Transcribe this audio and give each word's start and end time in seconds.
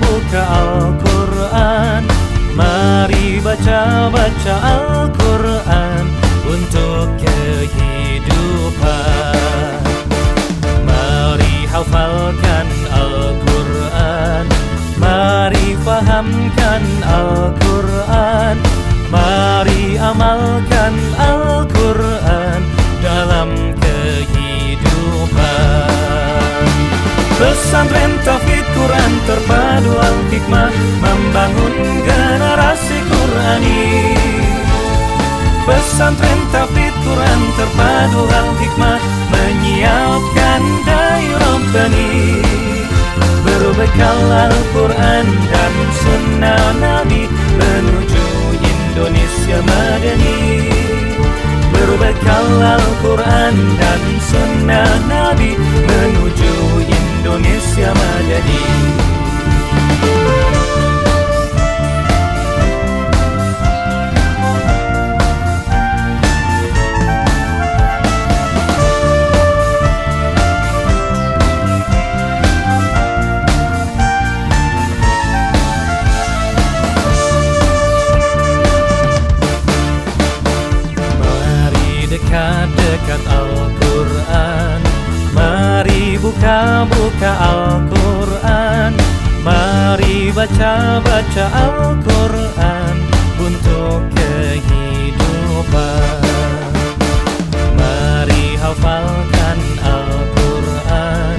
buka 0.00 0.42
Al-Quran. 0.60 2.02
Mari 2.54 3.40
baca-baca 3.44 4.54
Al-Quran. 4.72 5.23
Al-Hikmah 30.44 30.72
Membangun 31.00 31.74
generasi 32.04 33.00
Qurani. 33.08 34.12
Pesantren 35.64 36.40
Tauhid 36.52 36.92
Quran 37.00 37.40
terpadu 37.56 38.28
Al-Hikmah 38.28 39.00
Menyiapkan 39.32 40.62
dai 40.84 41.24
rompani 41.40 42.44
Berbekal 43.40 44.20
Al-Quran 44.28 45.26
dan 45.48 45.74
Sunnah 46.04 46.64
Nabi 46.76 47.24
Menuju 47.56 48.28
Indonesia 48.60 49.58
Madani. 49.64 50.68
Berbekal 51.72 52.48
Al-Quran 52.60 53.56
dan 53.80 54.02
Sunnah 54.20 54.92
Nabi 55.08 55.56
Menuju 55.88 56.84
Indonesia 56.84 57.88
Madani 57.96 58.23
dekat-dekat 82.14 83.22
Al-Quran. 83.26 84.78
Mari 85.34 86.14
buka-buka 86.22 87.32
Al-Quran. 87.42 88.94
Mari 89.42 90.30
baca-baca 90.32 91.44
Al-Quran 91.52 92.96
Untuk 93.42 94.06
kehidupan. 94.14 95.74
Mari 97.74 98.54
hafalkan 98.62 99.58
Al-Quran. 99.82 101.36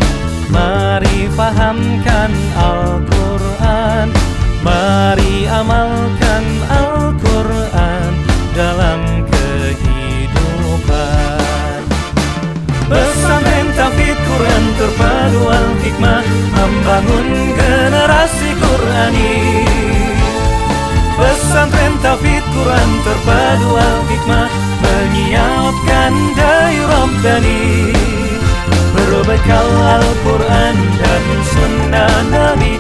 Mari 0.51 1.31
fahamkan 1.39 2.31
Quran 14.95 15.27
terpadu 15.27 15.43
Al-Hikmah 15.51 16.21
Membangun 16.55 17.27
generasi 17.51 18.49
Qurani. 18.55 19.35
Pesantren 21.19 21.93
Tauhid 21.99 22.43
Quran 22.55 22.89
terpadu 23.03 23.69
Al-Hikmah 23.75 24.47
Menyiapkan 24.79 26.13
dai 26.35 26.79
Rabbani. 26.79 27.91
Berbekal 28.95 29.67
Al-Quran 29.99 30.75
dan 30.95 31.23
Sunnah 31.43 32.15
Nabi 32.31 32.79